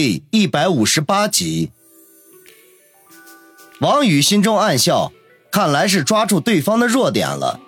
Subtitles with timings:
[0.00, 1.72] 第一百五十八集，
[3.80, 5.10] 王宇心中暗笑，
[5.50, 7.58] 看来是抓住对方的弱点了。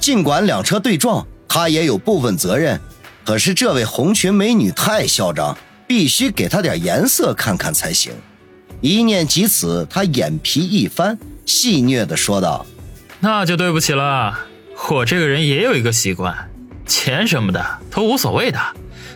[0.00, 2.80] 尽管两车对撞，他也有部分责任。
[3.26, 5.54] 可是这位红裙美女太嚣张，
[5.86, 8.10] 必须给她点颜色看看才行。
[8.80, 12.64] 一念及此，他眼皮一翻，戏谑的说道
[13.20, 14.46] ：“那就对不起了，
[14.88, 16.50] 我这个人也有一个习惯，
[16.86, 18.58] 钱什么的都无所谓的，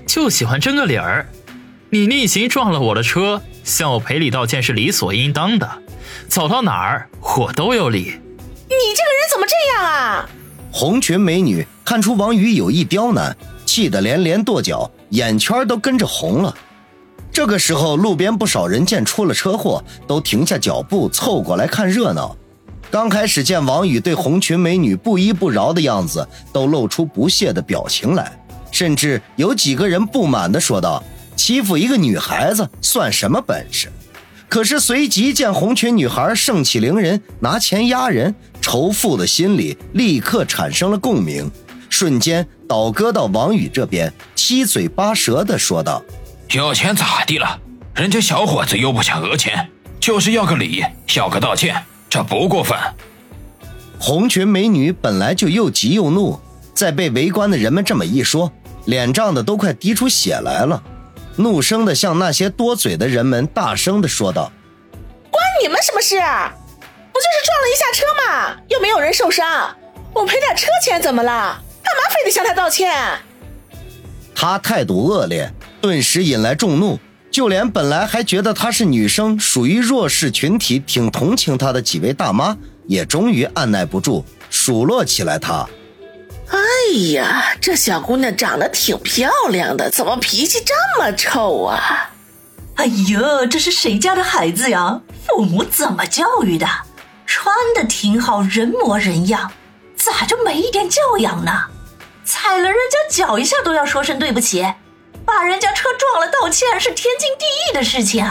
[0.06, 1.26] 就喜欢争个理儿。”
[1.92, 5.68] 你逆行撞了我的车，向我赔礼道歉是理所应当的。
[6.28, 7.98] 走到哪儿我都有理。
[7.98, 10.28] 你这个人怎么这样啊？
[10.70, 16.54] 红裙美女看出王宇有意刁难，气得连连跺脚，眼圈都跟着红了。
[17.32, 22.36] 这个时候，路边不少人见出了车祸，都停下脚步凑过来看热闹。
[22.88, 31.02] 刚开始见王宇对红裙美女不依不饶的样子，都露出不屑的表情来，甚至有几个人不满的说道。
[31.40, 33.90] 欺负一个女孩子算什么本事？
[34.46, 41.50] 可是随即见红裙女孩盛气凌人，拿钱压人，仇富的心理立刻产生了共鸣，
[41.88, 46.02] 瞬间倒戈到王宇这边，七嘴八舌的说道
[46.52, 47.58] ：“有钱咋地了？
[47.94, 50.84] 人家小伙子又不想讹钱，就是要个礼，
[51.16, 51.74] 要个道歉，
[52.10, 52.76] 这不过分。”
[53.98, 56.38] 红裙美女本来就又急又怒，
[56.74, 58.52] 在被围观的人们这么一说，
[58.84, 60.82] 脸涨的都快滴出血来了。
[61.42, 64.52] 怒声的向那些多嘴的人们大声的说道
[65.30, 66.16] ：“关你们什么事？
[66.16, 68.56] 不就是撞了一下车吗？
[68.68, 69.76] 又没有人受伤，
[70.12, 71.60] 我赔点车钱怎么了？
[71.82, 72.94] 干嘛非得向他道歉？”
[74.34, 76.98] 他态度恶劣，顿时引来众怒，
[77.30, 85.68] 就连本来还觉得她是女生，属于弱势群体，挺同情她的几位大妈，也终于按耐不住数落起来她。
[86.90, 92.10] 哎呀，这小姑娘长得挺漂亮的，怎么脾气这么臭啊？
[92.74, 95.00] 哎呀，这是谁家的孩子呀？
[95.24, 96.66] 父母怎么教育的？
[97.26, 99.52] 穿的挺好，人模人样，
[99.94, 101.52] 咋就没一点教养呢？
[102.24, 104.66] 踩了人家脚一下都要说声对不起，
[105.24, 108.28] 把人家车撞了道歉是天经地义的事情。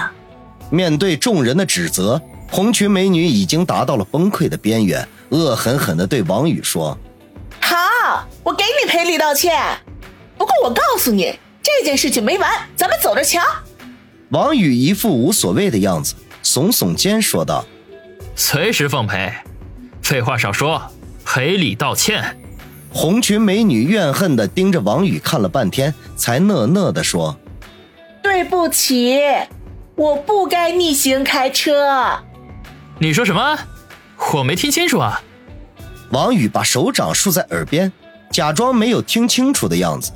[0.70, 2.22] 面对众人的指责，
[2.52, 6.97] 红裙美女已经达到了崩溃的边缘，恶狠狠地对王宇说。
[8.44, 9.58] 好，我给你赔礼道歉。
[10.38, 13.42] 不过我告诉你，这件事情没完，咱们走着瞧。
[14.30, 17.66] 王宇一副无所谓的样子，耸耸肩说道
[18.36, 19.32] ：“随时奉陪。
[20.02, 20.82] 废话少说，
[21.26, 22.38] 赔礼道歉。”
[22.92, 27.38] 红裙美女怨恨的盯着王宇看了半天，才讷讷的说
[28.24, 29.20] ：“对不起，
[29.96, 32.20] 我不该逆行开车。”
[32.98, 33.60] 你说什么？
[34.34, 35.22] 我没听清楚啊。
[36.12, 37.94] 王宇把手掌竖在耳边，
[38.31, 40.12] 假装没有听清楚的样子。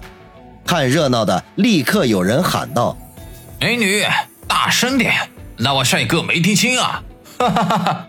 [0.66, 2.98] 看热闹的立刻有人喊道
[3.60, 4.04] ：“美女，
[4.48, 5.14] 大声点！
[5.58, 7.04] 那我帅哥没听清啊！”
[7.38, 8.08] 哈哈哈哈！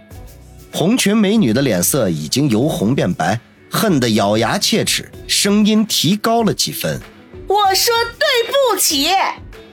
[0.73, 3.39] 红裙美女的脸色已经由红变白，
[3.71, 7.01] 恨得咬牙切齿，声音提高了几分
[7.49, 8.27] ：“我说对
[8.73, 9.09] 不起，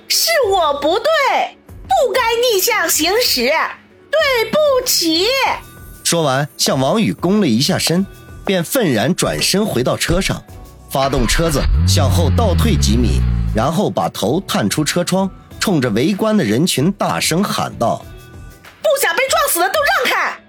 [0.08, 3.52] 是我不对，不该逆向行驶，
[4.10, 5.26] 对不起。”
[6.04, 8.06] 说完，向王宇躬了一下身，
[8.46, 10.42] 便愤然转身回到车上，
[10.90, 13.22] 发动车子向后倒退几米，
[13.56, 15.30] 然后把头探出车窗，
[15.60, 18.04] 冲着围观的人群大声喊道
[18.82, 20.40] ：“不想被撞死的都让开！”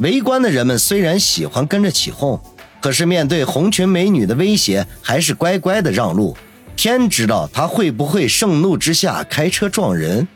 [0.00, 2.40] 围观的人们虽然喜欢跟着起哄，
[2.80, 6.36] 可是面对红裙美女的威胁，还是乖乖的让路。
[6.74, 10.26] 天知道他会不会盛怒之下开车撞人。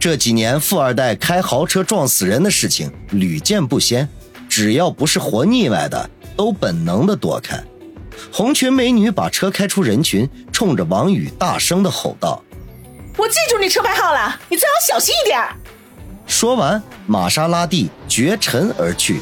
[0.00, 4.08] 这几年，富二代开豪车撞死人的事情屡见不鲜，
[4.48, 6.08] 只要不是活腻歪的，
[6.42, 7.62] 都本能的躲开。
[8.32, 12.42] 红裙美女把车开出人群，冲着王宇大声的吼道
[13.16, 15.40] ：“我记住你车牌号了，你最好小心一点。”
[16.26, 19.20] 说完，玛莎拉蒂绝尘而去，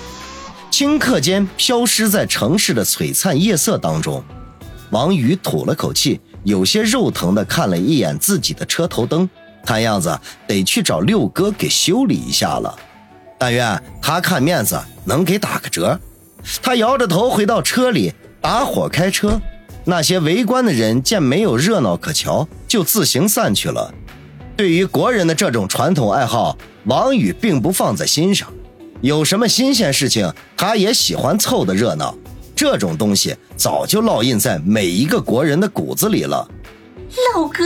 [0.71, 4.25] 顷刻间消失在城市的璀璨夜色当中。
[4.91, 9.29] 王宇吐了口气，有些肉疼的看了一眼自己的车头灯。
[9.67, 12.75] 看样子得去找六哥给修理一下了，
[13.39, 16.01] 但愿他看面子能给打个折。
[16.63, 19.41] 他摇着头回到车里，打火开车。
[19.85, 23.93] 那些围观的人见没有热闹可瞧，就自行散去了。
[24.57, 28.53] 对于国人的这种传统爱好，王宇并不放在心上。
[29.01, 32.15] 有什么新鲜事情，他也喜欢凑的热闹。
[32.55, 36.47] 这种东西早就烙印在每一个国人的骨子里了。
[37.35, 37.65] 老哥，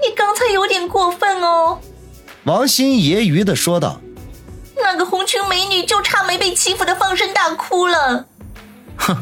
[0.00, 1.78] 你刚才有点过分哦。”
[2.44, 4.00] 王鑫揶揄的说道。
[4.82, 8.26] “那个红裙美女就差没被欺负的放声大哭了。
[8.96, 9.16] ”“哼，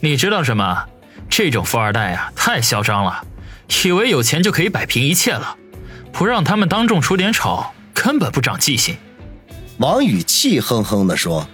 [0.00, 0.84] 你知道什么？
[1.28, 3.24] 这种富二代啊，太嚣张了，
[3.84, 5.56] 以为有钱就可以摆平一切了。
[6.12, 7.64] 不让他们当众出点丑，
[7.94, 8.96] 根本不长记性。
[9.78, 11.48] 王宇气哼哼地说，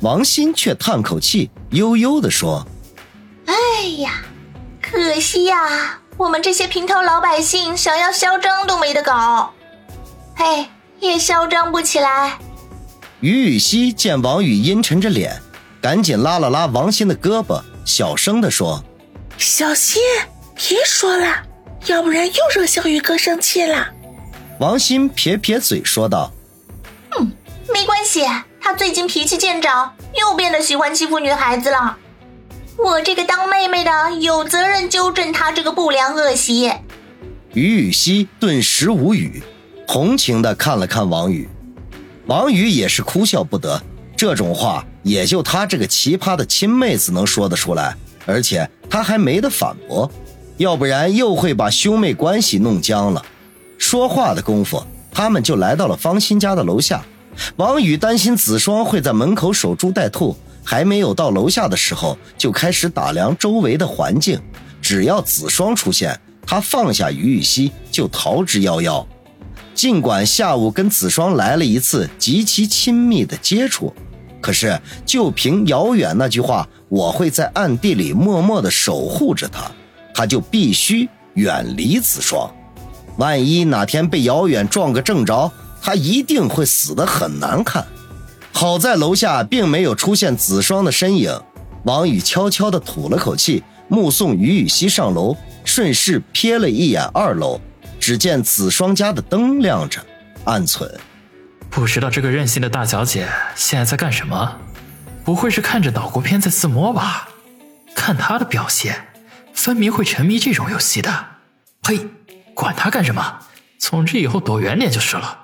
[0.00, 2.66] 王鑫却叹口气，悠悠地说
[3.46, 3.54] ：“哎
[3.98, 4.22] 呀，
[4.82, 9.52] 可惜呀，我们这些平头老百姓想要嚣张都没得搞，
[10.36, 12.36] 哎，也嚣张不起来。”
[13.24, 15.40] 于雨溪见王宇阴沉着脸，
[15.80, 18.84] 赶紧拉了拉王鑫的胳膊，小声地说
[19.38, 20.02] ：“小心，
[20.54, 21.42] 别说了，
[21.86, 23.88] 要不然又惹小雨哥生气了。”
[24.60, 26.30] 王鑫撇撇嘴说道
[27.18, 27.32] ：“嗯，
[27.72, 28.26] 没关系，
[28.60, 31.96] 他最近脾气见长，又变得喜欢欺负女孩子了。
[32.76, 36.70] 我这个当妹妹的有责任纠正他这个不良恶习。”
[37.54, 39.42] 于雨溪顿时无语，
[39.88, 41.48] 同情地看了看王宇。
[42.26, 43.80] 王宇也是哭笑不得，
[44.16, 47.94] 这种话也就他这个奇葩的亲妹子能说得出来，
[48.24, 50.10] 而且他还没得反驳，
[50.56, 53.22] 要不然又会把兄妹关系弄僵了。
[53.76, 57.04] 说话的功夫，他们就来到了方心家的楼下。
[57.56, 60.34] 王宇担心子双会在门口守株待兔，
[60.64, 64.40] 还没有到楼下的时候，就开始打量周围的环境。
[64.80, 69.04] 只要子双出现，他放下于雨溪就逃之夭夭。
[69.74, 73.92] 尽管下午跟子双来了一次极其亲密的接触，
[74.40, 79.70] 可是就凭遥远那句话“我会在暗地里默默的守护着他”，
[80.14, 82.48] 他就必须远离子双。
[83.16, 85.50] 万一哪天被遥远撞个正着，
[85.82, 87.84] 他一定会死得很难看。
[88.52, 91.40] 好在楼下并没有出现子双的身影，
[91.84, 97.60] 王宇悄悄地吐了口气，目送于雨溪上楼，顺势瞥了一眼二楼。
[98.06, 99.98] 只见子双家的灯亮着，
[100.44, 101.00] 暗存，
[101.70, 104.58] 不知道这个任性的大小姐现在在干什么？
[105.24, 107.30] 不会是看着岛国片在自摸吧？
[107.94, 109.06] 看她的表现，
[109.54, 111.28] 分明会沉迷这种游戏的。
[111.80, 111.98] 呸！
[112.52, 113.38] 管他干什么？
[113.78, 115.40] 总之以后躲远点就是了。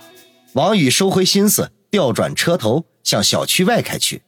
[0.53, 4.21] 王宇收回心思，调转车头向小区外开去。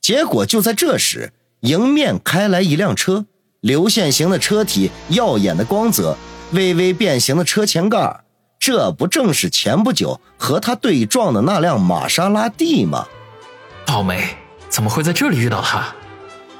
[0.00, 1.32] 结果就在这时，
[1.62, 3.26] 迎面开来一辆车，
[3.60, 6.16] 流线型的车体，耀眼的光泽。
[6.52, 8.20] 微微变形的车前盖，
[8.58, 13.06] 这不正是前不久和他对撞的那辆玛莎拉蒂吗？
[13.86, 14.36] 倒霉，
[14.68, 15.94] 怎么会在这里遇到他？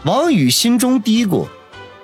[0.05, 1.47] 王宇心中嘀咕。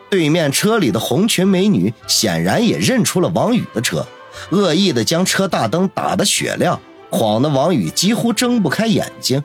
[0.08, 4.06] 对面车里的红裙美女显然也认出了王宇的车，
[4.50, 6.80] 恶意的将车大灯打得雪亮，
[7.10, 9.42] 晃得王宇几乎睁不开眼睛。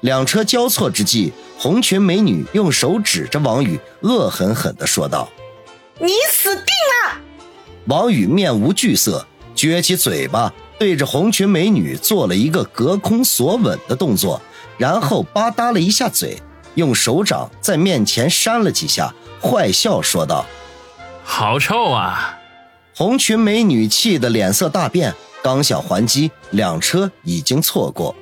[0.00, 5.28] 两车交错之际，红裙美女用手指着王宇，恶狠狠地说道
[6.00, 7.20] ：“你死定了！”
[7.88, 9.26] 王宇面无惧色，
[9.56, 14.38] 撅起嘴巴，对着红裙美女做了一个隔空锁吻的动作，
[14.76, 16.36] 然后吧嗒了一下嘴，
[16.74, 20.44] 用手掌在面前扇了几下，坏笑说道
[21.24, 22.38] ：“好臭啊！”
[22.94, 28.14] 红裙美女气得脸色大变，刚想还击，两车已经错过。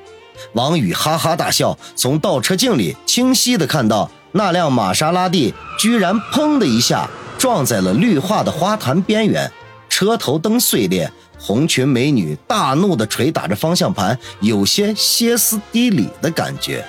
[0.53, 7.11] 王宇哈哈大笑，从倒车镜里清晰的看到那辆玛莎拉蒂居然砰的一下。
[7.39, 9.51] 撞在了绿化的花坛边缘，
[9.89, 16.85] 车头灯碎裂，红裙美女大怒的捶打着方向盘，有些歇斯底里的感觉。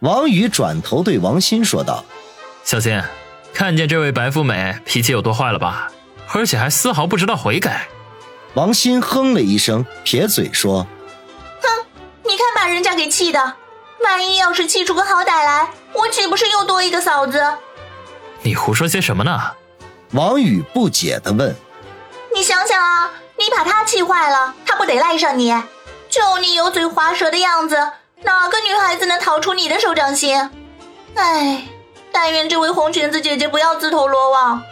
[0.00, 2.04] 王宇转头对王鑫说道
[2.64, 3.00] ：“小心，
[3.52, 5.90] 看见这位白富美脾气有多坏了吧？
[6.32, 7.88] 而且还丝毫不知道悔改。”
[8.54, 10.86] 王鑫哼了一声，撇嘴说
[11.62, 11.86] ：“哼，
[12.22, 13.54] 你看把人家给气的，
[14.04, 17.42] 万一要是气出个好歹来，我岂不是又多一个嫂子？”
[18.44, 19.52] 你胡说些什么呢？
[20.12, 21.56] 王宇不解地问。
[22.36, 25.50] 你想想啊，你把他气坏了，他不得赖上你？
[26.10, 27.76] 就你油嘴滑舌的样子，
[28.22, 30.50] 哪个女孩子能逃出你的手掌心？
[31.14, 31.66] 哎，
[32.12, 34.62] 但愿这位红裙子姐姐不要自投罗网，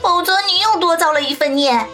[0.00, 1.86] 否则你又多造了一份孽。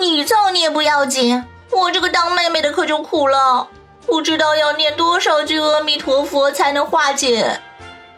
[0.00, 3.68] 你造孽不要紧，我这个当妹妹的可就苦了，
[4.04, 7.60] 不知道要念多少句阿弥陀佛才能化解。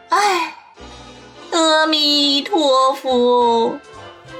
[0.08, 0.54] 哎。
[1.50, 3.78] 阿弥陀佛。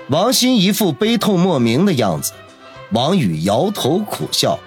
[0.08, 2.32] 王鑫一副悲痛莫名的样子，
[2.92, 4.58] 王宇摇头苦笑。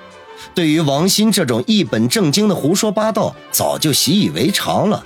[0.53, 5.03] 对于王鑫这种一本正经的胡说八道，早就习以为常了。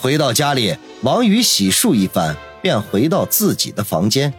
[0.00, 4.32] 回到家里，王宇洗漱一番，便回到自己的房间。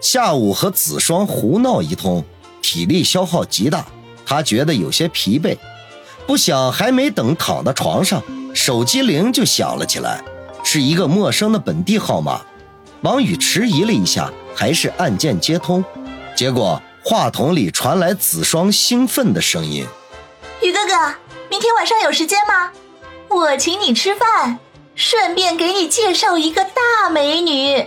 [0.00, 2.24] 下午和子双胡闹一通，
[2.60, 3.86] 体力消耗极大，
[4.24, 5.56] 他觉得有些疲惫。
[6.26, 8.22] 不想还没等躺到床上，
[8.54, 10.22] 手机铃就响了起来。
[10.62, 12.40] 是一个陌生的本地号码，
[13.02, 15.84] 王宇迟疑了一下，还是按键接通。
[16.34, 19.86] 结果话筒里传来子双兴奋的声音
[20.62, 21.14] ：“宇哥哥，
[21.50, 22.70] 明天晚上有时间吗？
[23.28, 24.58] 我请你吃饭，
[24.94, 27.86] 顺便给你介绍一个大美女。”